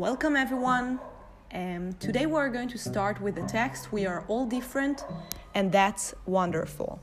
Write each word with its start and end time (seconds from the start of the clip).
Welcome, 0.00 0.36
everyone. 0.36 1.00
Um, 1.54 1.94
today, 2.00 2.26
we're 2.26 2.48
going 2.48 2.68
to 2.68 2.78
start 2.78 3.20
with 3.20 3.34
the 3.34 3.42
text 3.42 3.92
We 3.92 4.06
are 4.06 4.24
all 4.28 4.46
different, 4.46 5.04
and 5.54 5.72
that's 5.72 6.14
wonderful. 6.26 7.00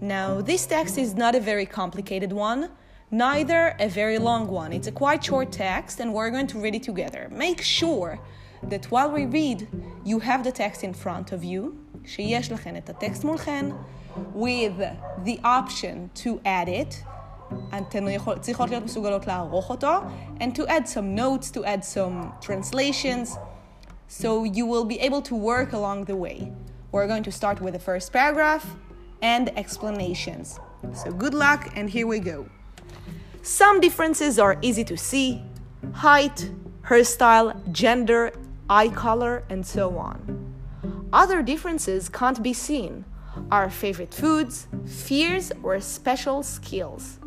Now, 0.00 0.40
this 0.40 0.66
text 0.66 0.98
is 0.98 1.14
not 1.14 1.34
a 1.34 1.40
very 1.40 1.66
complicated 1.66 2.32
one, 2.32 2.70
neither 3.10 3.76
a 3.80 3.88
very 3.88 4.18
long 4.18 4.46
one. 4.46 4.72
It's 4.72 4.86
a 4.86 4.92
quite 4.92 5.24
short 5.24 5.50
text, 5.50 6.00
and 6.00 6.14
we're 6.14 6.30
going 6.30 6.46
to 6.48 6.58
read 6.58 6.74
it 6.74 6.82
together. 6.82 7.28
Make 7.30 7.60
sure 7.62 8.18
that 8.62 8.84
while 8.86 9.10
we 9.10 9.26
read, 9.26 9.68
you 10.04 10.20
have 10.20 10.44
the 10.44 10.52
text 10.52 10.84
in 10.84 10.94
front 10.94 11.32
of 11.32 11.42
you, 11.44 11.74
שיש 12.04 12.52
לכן 12.52 12.76
את 12.76 12.90
הטקסט 12.90 13.24
מולכן, 13.24 13.70
with 14.34 14.80
the 15.24 15.38
option 15.44 16.10
to 16.14 16.40
add 16.44 16.68
it. 16.68 17.02
אתן 17.78 18.08
יכול, 18.08 18.38
צריכות 18.38 18.70
להיות 18.70 18.84
מסוגלות 18.84 19.26
לערוך 19.26 19.70
אותו, 19.70 19.92
and 20.40 20.54
to 20.54 20.66
add 20.66 20.86
some 20.86 21.14
notes, 21.14 21.50
to 21.50 21.64
add 21.64 21.84
some 21.84 22.32
translations, 22.40 23.38
so 24.08 24.44
you 24.44 24.66
will 24.66 24.84
be 24.84 24.98
able 25.00 25.22
to 25.22 25.34
work 25.34 25.72
along 25.72 26.04
the 26.04 26.16
way. 26.16 26.52
We're 26.92 27.06
going 27.06 27.24
to 27.24 27.32
start 27.32 27.60
with 27.60 27.74
the 27.74 27.78
first 27.78 28.12
paragraph 28.12 28.64
and 29.22 29.50
explanations. 29.56 30.58
So 30.94 31.10
good 31.12 31.34
luck, 31.34 31.70
and 31.76 31.90
here 31.90 32.06
we 32.06 32.18
go. 32.18 32.46
Some 33.42 33.80
differences 33.80 34.38
are 34.38 34.56
easy 34.62 34.84
to 34.84 34.96
see 34.96 35.42
height, 35.92 36.50
hairstyle, 36.88 37.48
gender, 37.72 38.32
eye 38.68 38.88
color, 38.88 39.44
and 39.50 39.66
so 39.66 39.98
on. 39.98 40.18
Other 41.12 41.42
differences 41.42 42.08
can't 42.08 42.42
be 42.42 42.52
seen 42.52 43.04
our 43.50 43.70
favorite 43.70 44.12
foods, 44.12 44.66
fears, 44.86 45.52
or 45.62 45.80
special 45.80 46.42
skills. 46.42 47.18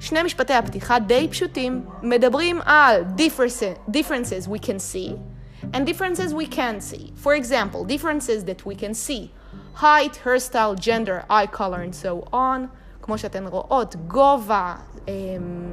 שני 0.00 0.22
משפטי 0.22 0.52
הפתיחה 0.52 0.98
די 0.98 1.28
פשוטים, 1.30 1.86
מדברים 2.02 2.60
על 2.64 3.04
differences 3.16 4.48
we 4.48 4.58
can 4.58 4.78
see 4.78 5.16
and 5.72 5.86
differences 5.86 6.32
we 6.32 6.46
can't 6.46 6.82
see. 6.82 7.12
For 7.24 7.34
example, 7.34 7.84
differences 7.84 8.44
that 8.44 8.66
we 8.66 8.74
can 8.74 8.94
see, 8.94 9.30
height, 9.74 10.20
hairstyle, 10.24 10.74
gender, 10.78 11.24
eye 11.30 11.46
color 11.46 11.80
and 11.80 11.94
so 11.94 12.34
on, 12.34 12.68
כמו 13.02 13.18
שאתן 13.18 13.46
רואות, 13.46 13.96
גובה, 13.96 14.74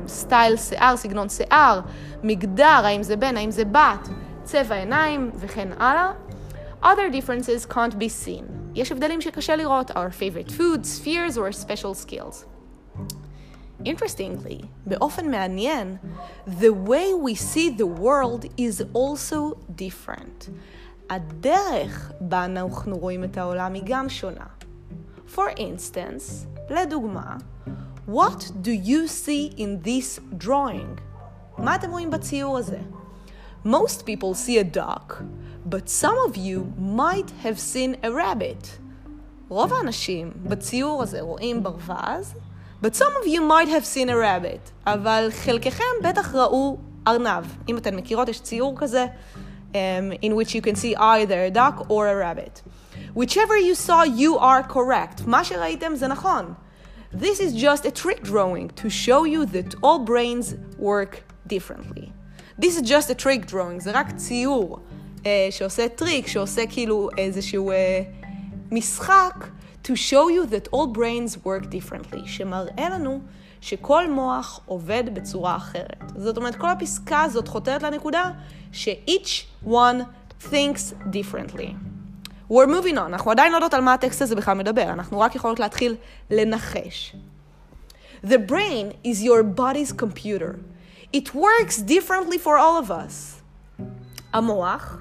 סטייל 0.07 0.57
שיער, 0.57 0.97
סגנון 0.97 1.29
שיער, 1.29 1.81
מגדר, 2.23 2.81
האם 2.83 3.03
זה 3.03 3.15
בן, 3.15 3.37
האם 3.37 3.51
זה 3.51 3.65
בת, 3.65 4.09
צבע 4.43 4.75
עיניים 4.75 5.31
וכן 5.35 5.67
הלאה. 5.79 6.11
Other 6.83 7.09
differences 7.11 7.73
can't 7.73 7.93
be 7.93 8.09
seen. 8.25 8.43
יש 8.75 8.91
הבדלים 8.91 9.21
שקשה 9.21 9.55
לראות, 9.55 9.91
our 9.91 10.11
favorite 10.19 10.51
foods, 10.51 11.05
fears 11.05 11.37
or 11.37 11.51
special 11.65 11.93
skills. 12.05 12.45
Interestingly, 13.84 14.66
באופן 14.86 15.30
מעניין, 15.30 15.96
the 16.46 16.88
way 16.88 17.12
we 17.14 17.34
see 17.34 17.70
the 17.70 18.00
world 18.00 18.44
is 18.58 18.82
also 18.94 19.56
different. 19.76 20.50
הדרך 21.10 22.12
בה 22.20 22.44
אנחנו 22.44 22.98
רואים 22.98 23.24
את 23.24 23.38
העולם 23.38 23.74
היא 23.74 23.82
גם 23.86 24.08
שונה. 24.08 24.46
For 25.34 25.58
instance, 25.58 26.46
לדוגמה, 26.70 27.36
what 28.08 28.50
do 28.62 28.70
you 28.70 29.08
see 29.08 29.54
in 29.56 29.86
this 29.86 30.20
drawing? 30.44 31.00
מה 31.58 31.74
אתם 31.74 31.90
רואים 31.90 32.10
בציור 32.10 32.58
הזה? 32.58 32.78
Most 33.64 34.06
people 34.06 34.34
see 34.34 34.58
a 34.58 34.76
duck, 34.76 35.22
but 35.70 35.88
some 35.88 36.18
of 36.28 36.36
you 36.36 36.72
might 36.78 37.30
have 37.44 37.58
seen 37.58 38.04
a 38.04 38.08
rabbit. 38.10 38.68
רוב 39.48 39.72
האנשים 39.72 40.32
בציור 40.44 41.02
הזה 41.02 41.20
רואים 41.20 41.62
ברווז, 41.62 42.34
but 42.81 42.95
some 42.95 43.15
of 43.17 43.27
you 43.27 43.41
might 43.41 43.67
have 43.67 43.85
seen 43.85 44.09
a 44.09 44.17
rabbit. 44.17 44.71
אבל 44.87 45.29
חלקכם 45.31 45.83
בטח 46.03 46.35
ראו 46.35 46.77
ארנב. 47.07 47.45
אם 47.69 47.77
אתן 47.77 47.95
מכירות, 47.95 48.29
יש 48.29 48.41
ציור 48.41 48.73
כזה, 48.77 49.05
um, 49.73 49.75
in 50.21 50.33
which 50.35 50.55
you 50.55 50.61
can 50.61 50.75
see 50.75 50.95
either 50.97 51.39
a 51.45 51.51
duck 51.51 51.89
or 51.89 52.07
a 52.07 52.15
rabbit. 52.15 52.61
Whichever 53.15 53.57
you 53.57 53.75
saw, 53.75 54.03
you 54.03 54.37
are 54.37 54.63
correct. 54.63 55.21
מה 55.27 55.43
שראיתם 55.43 55.95
זה 55.95 56.07
נכון. 56.07 56.53
This 57.13 57.39
is 57.39 57.53
just 57.53 57.85
a 57.85 57.91
trick 57.91 58.23
drawing 58.23 58.69
to 58.81 58.89
show 58.89 59.25
you 59.25 59.45
that 59.45 59.75
all 59.83 59.99
brains 59.99 60.55
work 60.79 61.23
differently. 61.47 62.13
This 62.57 62.77
is 62.77 62.83
just 62.83 63.09
a 63.09 63.15
trick 63.15 63.45
drawing, 63.47 63.79
זה 63.79 63.91
רק 63.91 64.15
ציור 64.15 64.79
uh, 65.17 65.25
שעושה 65.49 65.89
טריק, 65.89 66.27
שעושה 66.27 66.65
כאילו 66.65 67.09
איזשהו 67.17 67.71
uh, 67.71 67.75
משחק 68.71 69.47
to 69.83 69.95
show 69.95 70.29
you 70.29 70.45
that 70.45 70.67
all 70.71 70.87
brains 70.87 71.37
work 71.45 71.65
differently, 71.69 72.27
שמראה 72.27 72.89
לנו 72.89 73.21
שכל 73.61 74.11
מוח 74.11 74.59
עובד 74.65 75.03
בצורה 75.13 75.55
אחרת. 75.55 76.03
זאת 76.15 76.37
אומרת, 76.37 76.55
כל 76.55 76.69
הפסקה 76.69 77.21
הזאת 77.21 77.47
חותרת 77.47 77.83
לנקודה 77.83 78.31
ש-each 78.71 79.65
one 79.67 80.01
thinks 80.41 80.93
differently. 81.11 81.75
We're 82.49 82.67
moving 82.67 82.95
on, 82.95 83.05
אנחנו 83.05 83.31
עדיין 83.31 83.51
לא 83.51 83.57
יודעות 83.57 83.73
על 83.73 83.81
מה 83.81 83.93
הטקסט 83.93 84.21
הזה 84.21 84.35
בכלל 84.35 84.57
מדבר, 84.57 84.83
אנחנו 84.83 85.19
רק 85.19 85.35
יכולות 85.35 85.59
להתחיל 85.59 85.95
לנחש. 86.29 87.15
The 88.25 88.37
brain 88.49 89.07
is 89.07 89.23
your 89.23 89.43
body's 89.43 89.91
computer. 89.93 90.55
It 91.13 91.33
works 91.33 91.77
differently 91.77 92.37
for 92.37 92.57
all 92.57 92.77
of 92.85 92.91
us. 92.91 93.41
המוח 94.33 94.97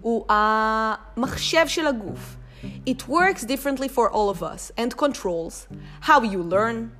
הוא 0.00 0.24
המחשב 0.28 1.66
של 1.66 1.86
הגוף. 1.86 2.36
It 2.85 3.07
works 3.07 3.43
differently 3.43 3.87
for 3.87 4.09
all 4.11 4.29
of 4.29 4.43
us 4.43 4.71
and 4.77 4.95
controls 4.95 5.67
how 6.01 6.21
you 6.23 6.41
learn, 6.43 6.91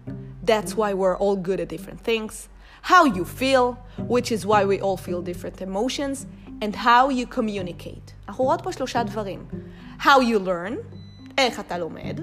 that's 0.43 0.75
why 0.75 0.93
we're 0.93 1.17
all 1.17 1.35
good 1.35 1.59
at 1.59 1.69
different 1.69 2.01
things, 2.01 2.49
how 2.81 3.05
you 3.05 3.23
feel, 3.25 3.77
which 4.13 4.31
is 4.31 4.45
why 4.45 4.65
we 4.65 4.79
all 4.79 4.97
feel 4.97 5.21
different 5.21 5.61
emotions, 5.61 6.25
and 6.61 6.75
how 6.75 7.09
you 7.09 7.25
communicate. 7.27 8.13
אנחנו 8.27 8.43
רואות 8.43 8.61
פה 8.61 8.71
שלושה 8.71 9.03
דברים. 9.03 9.45
How 9.99 10.19
you 10.19 10.39
learn, 10.39 10.73
איך 11.37 11.59
אתה 11.59 11.77
לומד, 11.77 12.19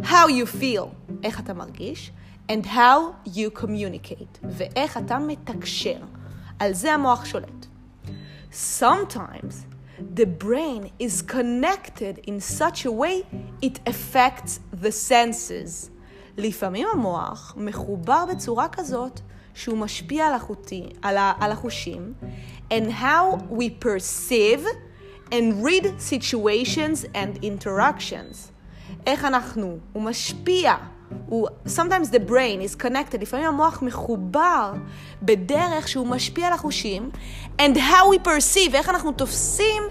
how 0.00 0.28
you 0.28 0.46
feel, 0.60 0.86
איך 1.24 1.40
אתה 1.40 1.54
מרגיש, 1.54 2.12
and 2.48 2.66
how 2.66 3.26
you 3.26 3.50
communicate, 3.62 4.38
ואיך 4.42 4.96
אתה 4.96 5.18
מתקשר. 5.18 5.98
על 6.58 6.72
זה 6.72 6.92
המוח 6.92 7.24
שולט. 7.24 7.66
Sometimes 8.52 9.67
the 9.98 10.26
brain 10.26 10.90
is 10.98 11.22
connected 11.22 12.18
in 12.26 12.40
such 12.40 12.84
a 12.84 12.92
way 12.92 13.22
it 13.62 13.78
affects 13.86 14.60
the 14.82 14.90
senses. 14.90 15.90
לפעמים 16.36 16.88
המוח 16.92 17.54
מחובר 17.56 18.24
בצורה 18.30 18.68
כזאת 18.68 19.20
שהוא 19.54 19.78
משפיע 19.78 20.26
על, 20.26 20.34
החוטי, 20.34 20.88
על, 21.02 21.16
ה, 21.16 21.32
על 21.40 21.52
החושים, 21.52 22.14
and 22.70 22.90
how 22.90 23.38
we 23.50 23.68
perceive 23.84 24.66
and 25.30 25.64
read 25.64 25.86
situations 25.98 27.04
and 27.14 27.44
interactions. 27.44 28.50
איך 29.06 29.24
אנחנו, 29.24 29.78
הוא 29.92 30.02
משפיע 30.02 30.74
הוא, 31.25 31.47
sometimes 31.67 32.11
the 32.11 32.29
brain 32.29 32.61
is 32.61 32.81
connected, 32.83 33.21
לפעמים 33.21 33.45
המוח 33.45 33.81
מחובר 33.81 34.73
בדרך 35.21 35.87
שהוא 35.87 36.07
משפיע 36.07 36.47
על 36.47 36.53
החושים, 36.53 37.09
and 37.61 37.75
how 37.75 38.13
we 38.13 38.27
perceive, 38.27 38.73
איך 38.73 38.89
אנחנו 38.89 39.11
תופסים, 39.11 39.83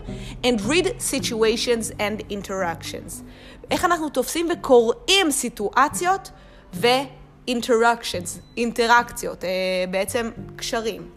and 0.42 0.60
read 0.68 0.86
situations 0.86 1.92
and 1.92 2.32
interactions. 2.32 3.22
איך 3.70 3.84
אנחנו 3.84 4.08
תופסים 4.08 4.48
וקוראים 4.52 5.30
סיטואציות 5.30 6.30
ו-interactions, 6.74 8.38
אינטראקציות, 8.56 9.44
בעצם 9.90 10.30
קשרים. 10.56 11.10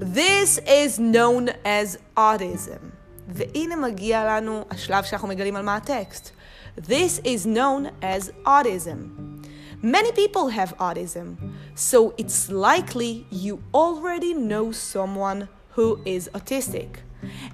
This 0.00 0.58
is 0.66 0.98
known 0.98 1.48
as 1.64 2.18
autism. 2.18 2.98
והנה 3.28 3.76
מגיע 3.76 4.24
לנו 4.24 4.64
השלב 4.70 5.04
שאנחנו 5.04 5.28
מגלים 5.28 5.56
על 5.56 5.64
מה 5.64 5.76
הטקסט. 5.76 6.30
This 6.77 7.19
is 7.23 7.45
known 7.45 7.91
as 8.01 8.31
autism. 8.45 9.43
Many 9.81 10.11
people 10.13 10.47
have 10.47 10.77
autism, 10.77 11.35
so 11.75 12.13
it's 12.17 12.49
likely 12.49 13.25
you 13.29 13.61
already 13.73 14.33
know 14.33 14.71
someone 14.71 15.49
who 15.71 15.99
is 16.05 16.29
autistic. 16.33 16.89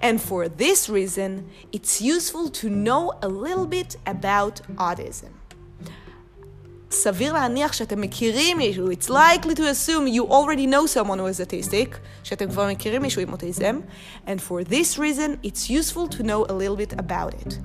And 0.02 0.22
for 0.22 0.48
this 0.48 0.90
reason, 0.90 1.50
it's 1.72 2.02
useful 2.02 2.50
to 2.50 2.70
know 2.70 3.14
a 3.22 3.28
little 3.28 3.66
bit 3.66 3.96
about 4.06 4.62
autism. 4.78 5.40
סביר 6.92 7.34
להניח 7.34 7.74
שאתם 7.74 8.02
מכירים 8.02 8.58
מישהו, 8.58 8.92
it's 8.92 9.10
likely 9.10 9.56
to 9.56 9.62
assume 9.62 10.08
you 10.08 10.24
already 10.28 10.66
know 10.66 10.86
someone 10.86 11.20
who 11.20 11.28
is 11.28 11.40
autistic, 11.40 11.98
שאתם 12.24 12.50
כבר 12.50 12.68
מכירים 12.68 13.02
מישהו 13.02 13.22
עם 13.22 13.32
אוטיזם, 13.32 13.80
and 14.28 14.40
for 14.42 14.64
this 14.64 14.98
reason, 14.98 15.38
it's 15.44 15.70
useful 15.70 16.08
to 16.08 16.24
know 16.24 16.46
a 16.50 16.54
little 16.54 16.76
bit 16.76 16.94
about 17.00 17.34
it. 17.34 17.60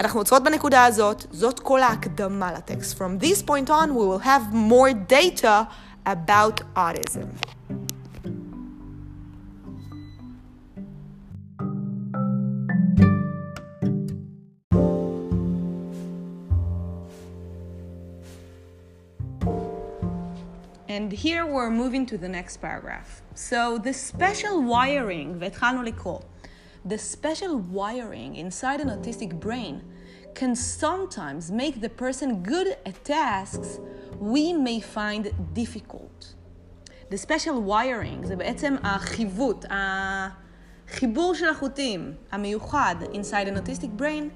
אנחנו 0.00 0.20
עוצרות 0.20 0.44
בנקודה 0.44 0.84
הזאת, 0.84 1.26
זאת 1.30 1.60
כל 1.60 1.80
ההקדמה 1.80 2.52
לטקסט. 2.52 2.98
From 2.98 3.22
this 3.22 3.42
point 3.42 3.70
on, 3.70 3.88
we 3.90 4.04
will 4.08 4.24
have 4.24 4.52
more 4.52 4.92
data 4.92 5.64
about 6.06 6.60
autism. 6.76 7.28
And 20.96 21.12
here 21.12 21.44
we're 21.44 21.70
moving 21.70 22.06
to 22.06 22.16
the 22.16 22.28
next 22.28 22.58
paragraph. 22.58 23.22
So 23.34 23.78
the 23.78 23.92
special 23.92 24.62
wiring, 24.62 25.36
והתחלנו 25.40 25.82
לקרוא, 25.82 26.18
the 26.84 26.98
special 26.98 27.56
wiring 27.58 28.36
inside 28.36 28.80
an 28.80 28.88
autistic 28.88 29.40
brain 29.40 29.82
can 30.34 30.54
sometimes 30.54 31.50
make 31.50 31.80
the 31.80 31.88
person 31.88 32.42
good 32.42 32.68
at 32.84 33.04
tasks 33.04 33.78
we 34.18 34.52
may 34.52 34.80
find 34.80 35.30
difficult. 35.54 36.34
The 37.10 37.16
special 37.16 37.60
wiring 37.60 38.26
זה 38.26 38.36
בעצם 38.36 38.76
החיווט, 38.82 39.64
החיבור 39.70 41.34
של 41.34 41.48
החוטים 41.48 42.14
המיוחד 42.32 42.94
inside 43.12 43.48
an 43.48 43.56
autistic 43.56 44.00
brain 44.00 44.30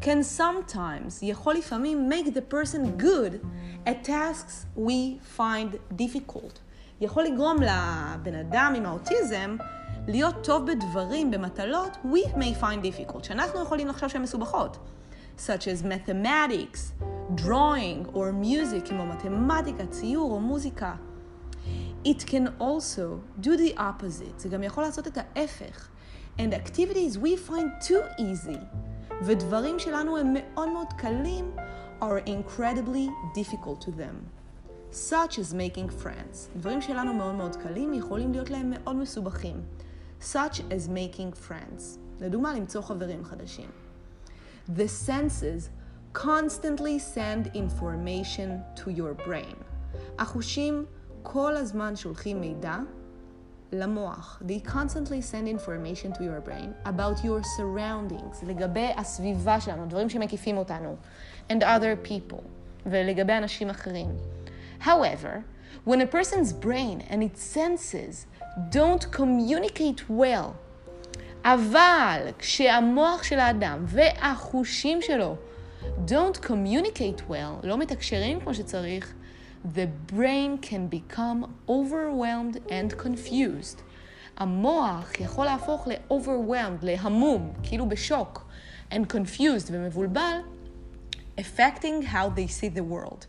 can 0.00 0.22
sometimes, 0.38 1.22
יכול 1.22 1.54
לפעמים, 1.54 2.10
make 2.10 2.34
the 2.34 2.54
person 2.54 3.00
good 3.02 3.40
at 3.86 4.04
tasks 4.04 4.66
we 4.76 5.38
find 5.38 5.96
difficult. 5.96 6.60
יכול 7.00 7.24
לגרום 7.24 7.56
לבן 7.62 8.34
אדם 8.34 8.74
עם 8.76 8.86
האוטיזם 8.86 9.56
להיות 10.07 10.35
טוב 10.43 10.71
בדברים, 10.71 11.31
במטלות, 11.31 11.97
we 12.05 12.35
may 12.35 12.61
find 12.61 12.83
difficult, 12.83 13.23
שאנחנו 13.23 13.61
יכולים 13.61 13.87
לחשוב 13.87 14.09
שהן 14.09 14.21
מסובכות. 14.21 14.77
such 15.37 15.67
as 15.67 15.83
mathematics, 15.83 16.91
drawing 17.35 18.07
or 18.13 18.31
music, 18.33 18.89
כמו 18.89 19.05
מתמטיקה, 19.05 19.85
ציור 19.85 20.31
או 20.31 20.39
מוזיקה. 20.39 20.95
It 22.05 22.23
can 22.23 22.47
also 22.59 23.41
do 23.41 23.49
the 23.49 23.77
opposite, 23.77 24.37
זה 24.37 24.49
גם 24.49 24.63
יכול 24.63 24.83
לעשות 24.83 25.07
את 25.07 25.17
ההפך. 25.17 25.89
And 26.37 26.53
activities 26.53 27.17
we 27.17 27.49
find 27.49 27.87
too 27.87 28.21
easy, 28.21 28.57
ודברים 29.21 29.79
שלנו 29.79 30.17
הם 30.17 30.33
מאוד 30.33 30.69
מאוד 30.69 30.93
קלים, 30.97 31.51
are 32.01 32.27
incredibly 32.27 33.09
difficult 33.35 33.81
to 33.85 33.89
them. 33.89 34.39
such 34.91 35.37
as 35.39 35.53
making 35.53 35.89
friends. 36.03 36.57
דברים 36.57 36.81
שלנו 36.81 37.13
מאוד 37.13 37.35
מאוד 37.35 37.55
קלים 37.55 37.93
יכולים 37.93 38.31
להיות 38.31 38.49
להם 38.49 38.69
מאוד 38.69 38.95
מסובכים. 38.95 39.55
such 40.20 40.60
as 40.70 40.88
making 40.88 41.48
friends. 41.48 41.98
לדוגמה, 42.20 42.54
למצוא 42.54 42.82
חברים 42.82 43.24
חדשים. 43.24 43.70
The 44.68 44.88
senses 44.88 45.70
constantly 46.14 46.98
send 46.98 47.50
information 47.54 48.62
to 48.76 48.88
your 48.90 49.26
brain. 49.26 49.56
החושים 50.18 50.84
כל 51.22 51.56
הזמן 51.56 51.96
שולחים 51.96 52.40
מידע 52.40 52.76
למוח. 53.72 54.42
They 54.46 54.68
constantly 54.68 55.20
send 55.20 55.48
information 55.48 56.12
to 56.12 56.22
your 56.22 56.40
brain 56.48 56.72
about 56.84 57.24
your 57.24 57.42
surroundings, 57.58 58.46
לגבי 58.46 58.90
הסביבה 58.96 59.60
שלנו, 59.60 59.86
דברים 59.86 60.08
שמקיפים 60.10 60.56
אותנו, 60.56 60.96
and 61.50 61.62
other 61.62 62.08
people, 62.08 62.42
ולגבי 62.86 63.32
אנשים 63.32 63.70
אחרים. 63.70 64.08
However, 64.80 65.44
when 65.86 66.00
a 66.00 66.06
person's 66.06 66.52
brain 66.52 67.00
and 67.10 67.22
its 67.22 67.40
senses 67.40 68.26
don't 68.71 69.05
communicate 69.15 70.01
well 70.09 70.51
אבל 71.45 72.27
כשהמוח 72.39 73.23
של 73.23 73.39
האדם 73.39 73.85
והחושים 73.87 75.01
שלו 75.01 75.35
don't 76.07 76.37
communicate 76.37 77.21
well, 77.29 77.63
לא 77.63 77.77
מתקשרים 77.77 78.39
כמו 78.39 78.53
שצריך, 78.53 79.13
the 79.75 80.11
brain 80.11 80.57
can 80.61 80.89
become 80.89 81.45
overwhelmed 81.69 82.57
and 82.69 82.93
confused. 83.03 83.81
המוח 84.37 85.19
יכול 85.19 85.45
להפוך 85.45 85.87
ל-overwhelmed, 85.87 86.83
להמום, 86.85 87.53
כאילו 87.63 87.89
בשוק, 87.89 88.45
and 88.91 89.05
confused 89.13 89.69
ומבולבל, 89.71 90.37
affecting 91.39 92.03
how 92.03 92.29
they 92.35 92.47
see 92.47 92.77
the 92.77 92.93
world. 92.93 93.25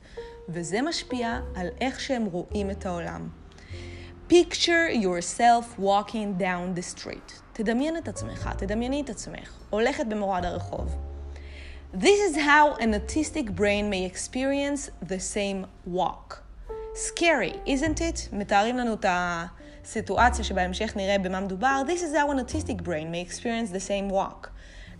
וזה 0.48 0.82
משפיע 0.82 1.40
על 1.54 1.66
איך 1.80 2.00
שהם 2.00 2.24
רואים 2.24 2.70
את 2.70 2.86
העולם. 2.86 3.28
Picture 4.30 4.88
yourself 4.88 5.76
walking 5.76 6.38
down 6.38 6.74
the 6.76 6.82
street. 6.82 7.42
תדמיין 7.52 7.96
את 7.96 8.08
עצמך, 8.08 8.50
תדמייני 8.58 9.00
את 9.00 9.10
עצמך, 9.10 9.52
הולכת 9.70 10.06
במורד 10.06 10.44
הרחוב. 10.44 10.96
This 11.94 12.20
is 12.30 12.36
how 12.36 12.76
an 12.80 12.94
autistic 12.94 13.56
brain 13.56 13.90
may 13.90 14.04
experience 14.04 14.90
the 15.02 15.18
same 15.18 15.66
walk. 15.86 16.42
Scary, 16.94 17.54
isn't 17.66 18.00
it? 18.00 18.28
מתארים 18.32 18.76
לנו 18.76 18.94
את 18.94 19.04
הסיטואציה 19.08 20.44
שבהמשך 20.44 20.96
נראה 20.96 21.18
במה 21.18 21.40
מדובר. 21.40 21.82
This 21.86 22.02
is 22.02 22.14
how 22.14 22.30
an 22.32 22.38
autistic 22.38 22.82
brain 22.82 23.10
may 23.10 23.30
experience 23.30 23.72
the 23.72 23.88
same 23.88 24.12
walk. 24.12 24.48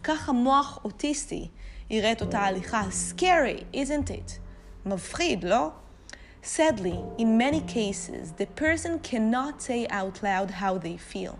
ככה 0.03 0.32
מוח 0.32 0.79
אוטיסטי 0.85 1.49
יראה 1.91 2.12
את 2.12 2.21
אותה 2.21 2.38
הליכה. 2.41 2.82
Scary, 3.11 3.77
isn't 3.77 4.09
it? 4.09 4.32
מפחיד, 4.87 5.44
לא? 5.44 5.69
Sadly, 6.42 7.00
in 7.18 7.38
many 7.38 7.62
cases, 7.62 8.34
the 8.38 8.46
person 8.46 9.00
cannot 9.00 9.62
say 9.62 9.88
out 9.90 10.22
loud 10.22 10.52
how 10.52 10.78
they 10.78 10.98
feel. 10.98 11.38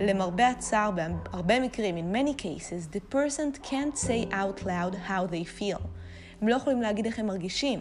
למרבה 0.00 0.48
הצער, 0.48 0.90
בהרבה 0.90 1.60
מקרים, 1.60 1.96
in 1.96 2.12
many 2.12 2.34
cases, 2.34 2.86
the 2.92 3.14
person 3.14 3.52
can't 3.62 3.98
say 3.98 4.28
out 4.32 4.64
loud 4.64 4.94
how 5.08 5.26
they 5.26 5.44
feel. 5.44 5.80
הם 6.42 6.48
לא 6.48 6.54
יכולים 6.54 6.82
להגיד 6.82 7.06
איך 7.06 7.18
הם 7.18 7.26
מרגישים. 7.26 7.80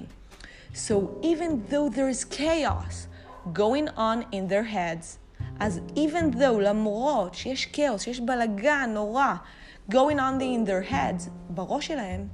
So 0.73 0.93
even 1.21 1.69
though 1.69 1.89
there 1.89 2.09
is 2.09 2.25
chaos 2.25 3.07
going 3.53 3.87
on 3.97 4.25
in 4.31 4.47
their 4.47 4.63
heads, 4.63 5.17
אז 5.59 5.79
even 5.95 6.31
though, 6.31 6.59
למרות 6.59 7.33
שיש 7.33 7.65
כאוס, 7.65 8.01
שיש 8.01 8.19
בלאגן 8.19 8.89
נורא 8.93 9.33
going 9.91 10.17
on 10.17 10.41
in 10.41 10.67
their 10.67 10.91
heads, 10.91 11.29
בראש 11.49 11.87
שלהם, 11.87 12.27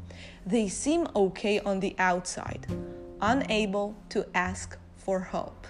they 0.47 0.69
seem 0.69 1.07
okay 1.15 1.65
on 1.65 1.79
the 1.81 1.99
outside, 1.99 2.71
unable 3.21 4.13
to 4.13 4.19
ask 4.35 4.77
for 5.05 5.19
help. 5.33 5.67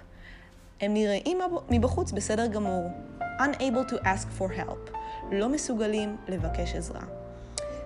הם 0.82 0.94
נראים 0.94 1.40
מבחוץ 1.70 2.12
בסדר 2.12 2.48
גמור, 2.48 2.90
unable 3.20 3.92
to 3.92 3.96
ask 3.96 4.42
for 4.42 4.50
help, 4.60 4.98
לא 5.32 5.50
מסוגלים 5.50 6.18
לבקש 6.28 6.76
עזרה. 6.76 7.02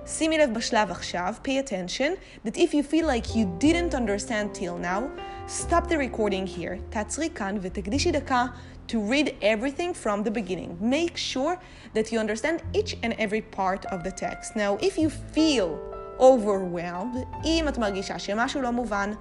שימי 0.08 0.38
לב 0.38 0.54
בשלב 0.54 0.92
עכשיו, 0.92 1.34
pay 1.46 1.68
attention, 1.68 2.12
that 2.48 2.58
if 2.58 2.74
you 2.74 2.84
feel 2.84 3.06
like 3.06 3.36
you 3.36 3.46
didn't 3.60 3.96
understand 3.96 4.54
till 4.54 4.78
now, 4.78 5.02
stop 5.48 5.88
the 5.88 5.98
recording 5.98 6.48
here, 6.58 6.78
תעצרי 6.90 7.30
כאן 7.36 7.58
ותקדישי 7.62 8.12
דקה 8.12 8.46
to 8.88 8.96
read 8.96 9.30
everything 9.42 9.94
from 9.94 10.24
the 10.24 10.32
beginning. 10.32 10.78
Make 10.82 11.16
sure 11.16 11.58
that 11.96 12.12
you 12.12 12.20
understand 12.20 12.62
each 12.74 12.98
and 13.04 13.14
every 13.18 13.42
part 13.42 13.86
of 13.86 14.04
the 14.04 14.12
text. 14.12 14.56
Now, 14.56 14.78
if 14.82 14.98
you 14.98 15.10
feel 15.10 15.87
overwhelmed, 16.20 17.46
אם 17.46 17.68
את 17.68 17.78
מרגישה 17.78 18.20
שמשהו 18.20 18.62
לא 18.62 18.72
מובן, 18.72 19.12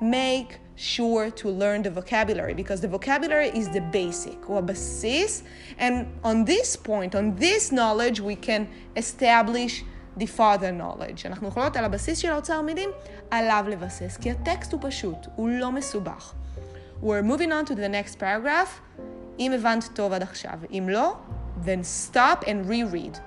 make 0.00 0.52
sure 0.76 1.30
to 1.30 1.48
learn 1.48 1.82
the 1.82 1.90
vocabulary 1.90 2.54
because 2.54 2.80
the 2.80 2.88
vocabulary 2.88 3.48
is 3.48 3.68
the 3.68 3.82
basic 3.92 4.46
הוא 4.46 4.58
הבסיס 4.58 5.42
and 5.78 6.06
on 6.24 6.44
this 6.44 6.76
point, 6.76 7.14
on 7.14 7.40
this 7.40 7.72
knowledge 7.72 8.20
we 8.20 8.36
can 8.46 8.66
establish 8.96 9.84
the 10.18 10.26
father 10.26 10.70
knowledge. 10.80 11.26
אנחנו 11.26 11.48
יכולות 11.48 11.76
על 11.76 11.84
הבסיס 11.84 12.18
של 12.18 12.30
האוצר 12.30 12.62
מילים 12.62 12.90
עליו 13.30 13.64
לבסס 13.68 14.16
כי 14.20 14.30
הטקסט 14.30 14.72
הוא 14.72 14.80
פשוט, 14.82 15.16
הוא 15.36 15.48
לא 15.48 15.72
מסובך. 15.72 16.34
We're 17.02 17.22
moving 17.22 17.52
on 17.52 17.70
to 17.70 17.74
the 17.74 17.88
next 17.88 18.18
paragraph. 18.20 19.00
אם 19.38 19.52
הבנת 19.52 19.84
טוב 19.94 20.12
עד 20.12 20.22
עכשיו, 20.22 20.58
אם 20.70 20.86
לא, 20.88 21.16
then 21.64 22.12
stop 22.12 22.44
and 22.44 22.68
reread. 22.68 23.18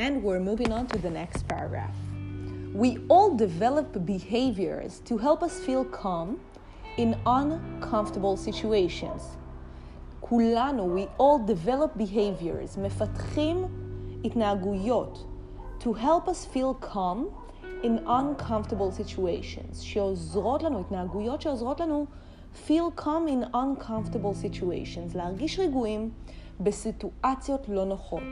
And 0.00 0.22
we're 0.22 0.40
moving 0.40 0.72
on 0.72 0.86
to 0.88 0.98
the 0.98 1.10
next 1.10 1.48
paragraph. 1.48 1.94
We 2.74 2.98
all 3.08 3.34
develop 3.34 4.04
behaviors 4.04 5.00
to 5.06 5.16
help 5.16 5.42
us 5.42 5.58
feel 5.60 5.84
calm 5.84 6.38
in 6.98 7.16
uncomfortable 7.24 8.36
situations. 8.36 9.22
כולנו, 10.20 10.94
we 10.94 11.08
all 11.18 11.38
develop 11.38 11.96
behaviors, 11.96 12.76
מפתחים 12.76 13.64
התנהגויות, 14.24 15.24
to 15.80 15.92
help 15.92 16.28
us 16.28 16.44
feel 16.44 16.74
calm 16.74 17.28
in 17.82 17.98
uncomfortable 18.06 18.90
situations, 18.90 19.80
שעוזרות 19.80 20.62
לנו, 20.62 20.80
התנהגויות 20.80 21.40
שעוזרות 21.42 21.80
לנו 21.80 22.06
feel 22.66 22.90
calm 22.96 23.28
in 23.28 23.54
uncomfortable 23.54 24.34
situations, 24.34 25.16
להרגיש 25.16 25.58
רגועים 25.58 26.10
בסיטואציות 26.60 27.68
לא 27.68 27.84
נוחות. 27.84 28.22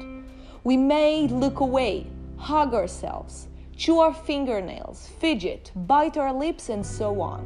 We 0.63 0.75
may 0.75 1.27
look 1.27 1.61
away, 1.61 2.05
hug 2.37 2.73
ourselves, 2.73 3.47
chew 3.77 3.99
our 3.99 4.13
fingernails, 4.13 5.07
fidget, 5.19 5.71
bite 5.87 6.17
our 6.17 6.33
lips 6.33 6.69
and 6.69 6.85
so 6.85 7.21
on. 7.21 7.41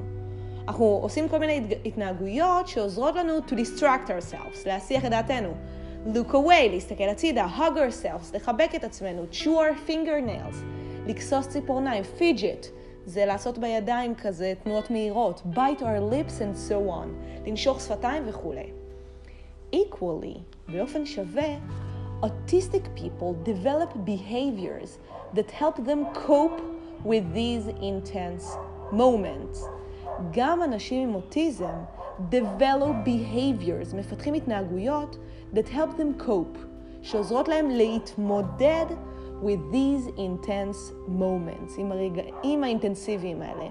אנחנו 0.68 1.00
עושים 1.02 1.30
כל 1.30 1.40
מיני 1.40 1.62
התנהגויות 1.86 2.68
שעוזרות 2.68 3.16
לנו 3.16 3.38
to 3.38 3.52
distract 3.52 4.10
ourselves, 4.10 4.58
להסיח 4.66 5.06
את 5.06 5.10
דעתנו. 5.10 5.54
look 6.14 6.32
away, 6.32 6.70
להסתכל 6.72 7.04
הצידה, 7.04 7.48
hug 7.58 7.78
ourselves, 7.78 8.36
לחבק 8.36 8.70
את 8.76 8.84
עצמנו, 8.84 9.26
chew 9.32 9.46
our 9.46 9.90
fingernails, 9.90 10.56
לכסוס 11.08 11.48
ציפורניים, 11.48 12.04
fidget, 12.20 12.66
זה 13.06 13.26
לעשות 13.26 13.58
בידיים 13.58 14.16
כזה 14.16 14.54
תנועות 14.64 14.92
מהירות, 14.92 15.42
bite 15.54 15.82
our 15.82 16.14
lips 16.14 16.40
and 16.40 16.70
so 16.70 16.92
on, 16.92 17.08
לנשוך 17.48 17.82
שפתיים 17.82 18.24
וכולי. 18.26 18.70
equally, 19.76 20.40
באופן 20.68 21.06
שווה, 21.06 21.56
autistic 22.24 22.86
people 22.96 23.34
develop 23.44 23.92
behaviors 24.06 25.00
that 25.36 25.52
help 25.52 25.76
them 25.90 26.02
cope 26.28 26.62
with 27.04 27.26
these 27.34 27.68
intense 27.82 28.46
moments. 28.92 29.60
גם 30.32 30.64
אנשים 30.64 31.10
עם 31.10 31.16
אוטיזם 31.16 31.76
develop 32.32 33.06
behaviors, 33.06 33.96
מפתחים 33.96 34.34
התנהגויות 34.34 35.18
that 35.54 35.68
help 35.68 35.98
them 35.98 36.28
cope, 36.28 36.58
שעוזרות 37.02 37.48
להם 37.48 37.70
להתמודד 37.70 38.86
with 39.44 39.74
these 39.74 40.08
intense 40.18 40.94
moments, 41.08 41.72
עם 41.78 41.92
הרגעים 41.92 42.64
האינטנסיביים 42.64 43.42
האלה. 43.42 43.70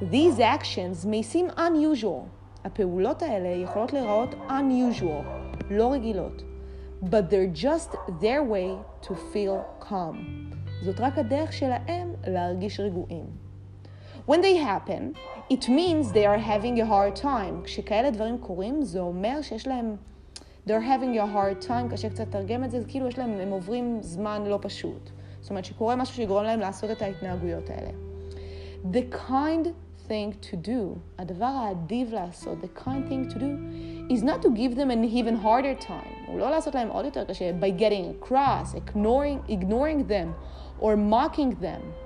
These 0.00 0.38
actions 0.38 1.04
may 1.04 1.34
seem 1.34 1.58
unusual. 1.58 2.26
הפעולות 2.64 3.22
האלה 3.22 3.48
יכולות 3.48 3.92
להיראות 3.92 4.34
unusual, 4.48 5.24
לא 5.70 5.92
רגילות. 5.92 6.49
But 7.02 7.30
they're 7.30 7.54
just 7.64 7.96
their 8.20 8.42
way 8.44 8.76
to 9.02 9.14
feel 9.32 9.88
calm. 9.88 10.16
זאת 10.82 11.00
רק 11.00 11.18
הדרך 11.18 11.52
שלהם 11.52 12.14
להרגיש 12.26 12.80
רגועים. 12.80 13.26
When 14.28 14.42
they 14.42 14.56
happen, 14.56 15.16
it 15.52 15.68
means 15.68 16.12
they 16.12 16.26
are 16.26 16.38
having 16.38 16.80
a 16.80 16.84
hard 16.84 17.22
time. 17.22 17.64
כשכאלה 17.64 18.10
דברים 18.10 18.38
קורים, 18.38 18.82
זה 18.82 19.00
אומר 19.00 19.42
שיש 19.42 19.66
להם... 19.66 19.96
they're 20.66 20.82
having 20.82 21.16
a 21.16 21.26
hard 21.34 21.68
time, 21.68 21.90
קשה 21.90 22.10
קצת 22.10 22.28
לתרגם 22.28 22.64
את 22.64 22.70
זה, 22.70 22.80
כאילו 22.88 23.08
יש 23.08 23.18
להם, 23.18 23.30
הם 23.30 23.50
עוברים 23.50 23.98
זמן 24.00 24.42
לא 24.46 24.58
פשוט. 24.62 25.10
זאת 25.40 25.50
אומרת 25.50 25.64
שקורה 25.64 25.96
משהו 25.96 26.14
שיגרום 26.14 26.44
להם 26.44 26.60
לעשות 26.60 26.90
את 26.90 27.02
ההתנהגויות 27.02 27.70
האלה. 27.70 27.90
The 28.92 29.14
kind 29.28 29.66
thing 30.08 30.34
to 30.42 30.66
do, 30.66 30.98
הדבר 31.18 31.44
האדיב 31.44 32.12
לעשות, 32.12 32.58
the 32.62 32.78
kind 32.78 33.10
thing 33.10 33.32
to 33.32 33.36
do, 33.36 33.44
is 34.09 34.23
not 34.23 34.41
to 34.41 34.49
give 34.49 34.75
them 34.75 34.89
an 34.91 35.03
even 35.03 35.35
harder 35.43 35.87
time, 35.87 36.27
הוא 36.27 36.39
לא 36.39 36.49
לעשות 36.49 36.75
להם 36.75 36.87
עוד 36.89 37.05
יותר 37.05 37.23
קשה, 37.23 37.51
by 37.59 37.79
getting 37.79 38.23
across, 38.23 38.75
ignoring, 38.75 39.51
ignoring 39.51 40.09
them, 40.09 40.27
or 40.81 40.95
mocking 40.95 41.61
them. 41.61 42.05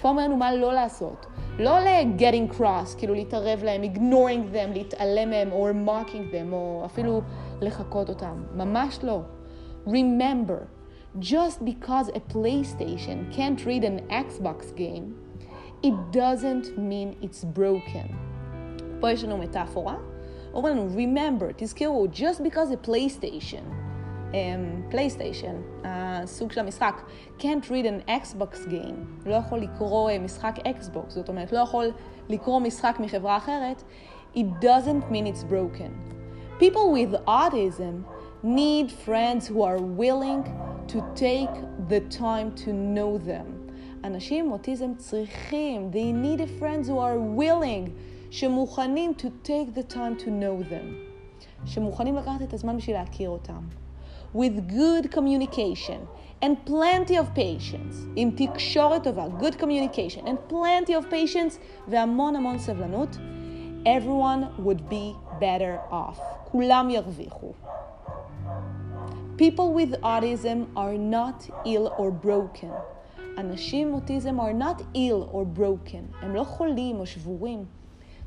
פה 0.00 0.08
אומר 0.08 0.24
לנו 0.24 0.36
מה 0.36 0.52
לא 0.52 0.72
לעשות. 0.72 1.26
לא 1.58 1.78
ל-getting 1.80 2.58
cross, 2.58 2.98
כאילו 2.98 3.14
להתערב 3.14 3.64
להם, 3.64 3.82
ignoring 3.82 4.54
them, 4.54 4.74
להתעלם 4.74 5.30
מהם, 5.30 5.50
or 5.52 5.88
mocking 5.88 6.32
them, 6.34 6.52
או 6.52 6.82
אפילו 6.84 7.20
לחקות 7.60 8.08
אותם. 8.08 8.42
ממש 8.56 8.98
לא. 9.02 9.20
Remember, 9.86 10.66
just 11.20 11.64
because 11.64 12.08
a 12.08 12.20
PlayStation 12.34 13.36
can't 13.36 13.64
read 13.66 13.84
an 13.84 14.00
Xbox 14.10 14.58
game, 14.76 15.14
it 15.82 15.94
doesn't 16.12 16.66
mean 16.78 17.24
it's 17.24 17.44
broken. 17.58 18.14
פה 19.00 19.10
יש 19.10 19.24
לנו 19.24 19.38
מטאפורה. 19.38 19.94
אומרים 20.54 20.76
לנו, 20.76 20.88
remember, 20.96 21.52
תזכרו, 21.56 22.06
just 22.12 22.40
because 22.40 22.70
a 22.70 22.88
PlayStation 22.88 23.80
פלייסטיישן, 24.90 25.56
um, 25.82 25.84
הסוג 25.84 26.52
של 26.52 26.60
המשחק, 26.60 27.02
can't 27.38 27.64
read 27.64 27.84
an 27.84 28.08
Xbox 28.08 28.68
game, 28.68 29.28
לא 29.28 29.34
יכול 29.34 29.58
לקרוא 29.58 30.10
uh, 30.10 30.18
משחק 30.18 30.54
Xbox, 30.58 31.08
זאת 31.08 31.28
אומרת, 31.28 31.52
לא 31.52 31.58
יכול 31.58 31.90
לקרוא 32.28 32.60
משחק 32.60 32.96
מחברה 33.00 33.36
אחרת, 33.36 33.82
it 34.34 34.46
doesn't 34.60 35.12
mean 35.12 35.26
it's 35.26 35.44
broken. 35.44 35.90
People 36.60 36.92
with 36.92 37.14
autism 37.26 38.04
need 38.42 38.90
friends 39.06 39.48
who 39.48 39.62
are 39.62 39.80
willing 40.02 40.42
to 40.88 40.98
take 41.14 41.54
the 41.88 42.00
time 42.18 42.54
to 42.64 42.70
know 42.72 43.18
them. 43.26 43.46
אנשים 44.04 44.44
עם 44.44 44.52
אוטיזם 44.52 44.94
צריכים, 44.96 45.90
they 45.92 46.12
need 46.24 46.40
a 46.40 46.62
friends 46.62 46.88
who 46.88 46.98
are 46.98 47.18
willing, 47.38 47.90
שמוכנים 48.34 49.12
to 49.18 49.46
take 49.46 49.78
the 49.78 49.92
time 49.94 50.22
to 50.22 50.26
know 50.26 50.72
them. 50.72 50.94
שמוכנים 51.66 52.16
לקחת 52.16 52.42
את 52.42 52.54
הזמן 52.54 52.76
בשביל 52.76 52.96
להכיר 52.96 53.30
אותם. 53.30 53.62
with 54.34 54.68
good 54.68 55.10
communication 55.10 56.06
and 56.42 56.64
plenty 56.64 57.16
of 57.16 57.34
patience, 57.34 57.96
עם 58.16 58.30
תקשורת 58.30 59.04
טובה, 59.04 59.26
good 59.40 59.58
communication 59.60 60.26
and 60.26 60.38
plenty 60.48 60.92
of 60.92 61.10
patience 61.10 61.58
והמון 61.88 62.36
המון 62.36 62.58
סבלנות, 62.58 63.16
everyone 63.84 64.64
would 64.64 64.90
be 64.90 65.14
better 65.40 65.92
off. 65.92 66.20
כולם 66.44 66.90
ירוויחו. 66.90 67.52
People 69.36 69.72
with 69.72 69.94
autism 70.02 70.66
are 70.76 70.98
not 70.98 71.50
ill 71.64 71.88
or 71.98 72.10
broken. 72.26 72.72
אנשים 73.38 73.88
עם 73.88 73.94
אוטיזם 73.94 74.40
are 74.40 74.62
not 74.62 74.82
ill 74.94 75.32
or 75.32 75.58
broken. 75.58 76.24
הם 76.24 76.34
לא 76.34 76.44
חולים 76.44 77.00
או 77.00 77.06
שבורים. 77.06 77.64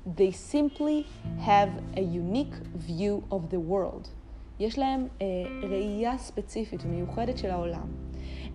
They 0.08 0.32
simply 0.32 1.06
have 1.40 1.70
a 1.96 2.02
unique 2.02 2.56
view 2.76 3.24
of 3.32 3.50
the 3.52 3.60
world. 3.72 4.10
יש 4.60 4.80
להם 4.80 5.08
אה, 5.22 5.26
ראייה 5.70 6.18
ספציפית 6.18 6.84
ומיוחדת 6.86 7.38
של 7.38 7.50
העולם. 7.50 7.88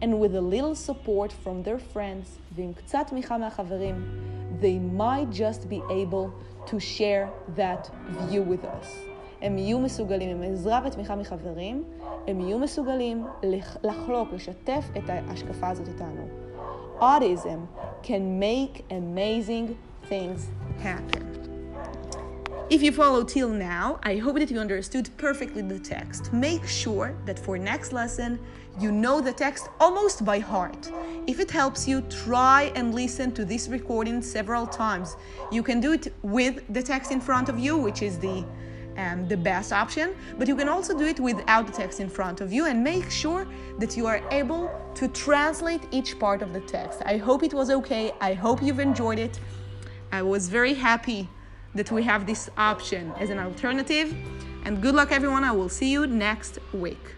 And 0.01 0.13
with 0.21 0.35
a 0.35 0.41
little 0.41 0.75
support 0.89 1.33
from 1.45 1.67
their 1.67 1.95
friends, 1.95 2.55
ועם 2.55 2.73
קצת 2.73 3.07
תמיכה 3.07 3.39
מהחברים, 3.39 3.95
they 4.61 4.99
might 4.99 5.33
just 5.33 5.69
be 5.69 5.81
able 5.91 6.31
to 6.67 6.79
share 6.79 7.29
that 7.57 7.91
view 8.29 8.43
with 8.43 8.65
us. 8.65 8.87
הם 9.43 9.59
יהיו 9.59 9.79
מסוגלים, 9.79 10.31
עם 10.31 10.53
עזרה 10.53 10.81
ותמיכה 10.87 11.17
מחברים, 11.17 11.85
הם 12.27 12.41
יהיו 12.41 12.59
מסוגלים 12.59 13.27
לחלוק, 13.85 14.33
לשתף 14.33 14.89
את 14.97 15.11
ההשקפה 15.11 15.69
הזאת 15.69 15.89
איתנו. 15.89 16.29
Autism 17.01 17.61
can 18.03 18.41
make 18.41 18.83
amazing 18.91 19.69
things 20.09 20.41
happen. 20.83 21.32
If 22.74 22.82
you 22.82 22.92
follow 22.92 23.24
till 23.24 23.50
now, 23.50 24.00
I 24.02 24.16
hope 24.18 24.40
that 24.40 24.50
you 24.50 24.58
understood 24.58 25.08
perfectly 25.18 25.62
the 25.62 25.78
text. 25.78 26.34
Make 26.34 26.66
sure 26.66 27.16
that 27.26 27.38
for 27.38 27.56
next 27.56 27.94
lesson, 27.94 28.40
you 28.80 28.92
know 28.92 29.22
the 29.22 29.32
text 29.32 29.70
almost 29.80 30.26
by 30.26 30.40
heart. 30.40 30.92
If 31.28 31.40
it 31.40 31.52
helps 31.52 31.88
you, 31.88 32.02
try 32.10 32.72
and 32.76 32.96
listen 32.96 33.32
to 33.34 33.46
this 33.46 33.68
recording 33.68 34.24
several 34.24 34.66
times. 34.66 35.18
You 35.52 35.62
can 35.62 35.82
do 35.82 35.94
it 35.94 36.16
with 36.24 36.64
the 36.74 36.82
text 36.82 37.12
in 37.12 37.22
front 37.22 37.48
of 37.48 37.60
you, 37.60 37.78
which 37.78 38.02
is 38.02 38.18
the 38.18 38.44
um, 38.98 39.28
the 39.28 39.38
best 39.38 39.72
option, 39.72 40.16
but 40.40 40.48
you 40.48 40.56
can 40.56 40.68
also 40.68 40.98
do 40.98 41.06
it 41.06 41.20
without 41.20 41.68
the 41.68 41.74
text 41.74 42.00
in 42.00 42.10
front 42.10 42.42
of 42.42 42.52
you 42.52 42.66
and 42.66 42.84
make 42.84 43.12
sure 43.12 43.46
that 43.78 43.96
you 43.96 44.08
are 44.08 44.22
able 44.32 44.72
to 44.96 45.08
translate 45.10 45.84
each 45.92 46.18
part 46.18 46.42
of 46.42 46.54
the 46.54 46.62
text. 46.62 47.04
I 47.06 47.18
hope 47.18 47.44
it 47.44 47.54
was 47.54 47.70
okay. 47.70 48.14
I 48.20 48.34
hope 48.34 48.64
you've 48.64 48.80
enjoyed 48.80 49.20
it. 49.20 49.40
I 50.12 50.24
was 50.24 50.50
very 50.50 50.74
happy 50.74 51.30
that 51.76 51.92
we 51.92 52.04
have 52.04 52.26
this 52.26 52.50
option 52.58 53.14
as 53.20 53.30
an 53.30 53.40
alternative. 53.40 54.16
And 54.66 54.82
good 54.82 54.96
luck, 54.96 55.12
everyone. 55.12 55.44
I 55.44 55.52
will 55.52 55.70
see 55.70 55.92
you 55.92 56.08
next 56.08 56.60
week. 56.74 57.16